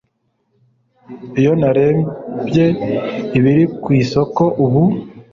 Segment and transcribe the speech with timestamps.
[1.39, 2.65] iyo narebye
[3.37, 4.83] ibiri ku isoko ubu